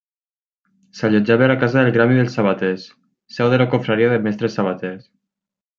[0.99, 2.89] S'allotjava a la Casa del Gremi dels Sabaters,
[3.37, 5.11] seu de la confraria de mestres sabaters.